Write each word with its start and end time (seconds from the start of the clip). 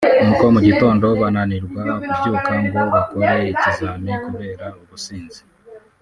nuko 0.23 0.45
mu 0.53 0.59
gitondo 0.67 1.05
bananirwa 1.21 1.81
kubyuka 2.01 2.51
ngo 2.65 2.79
bakore 2.93 3.35
ikizami 3.53 4.11
kubera 4.25 4.65
ubusinzi 4.81 5.41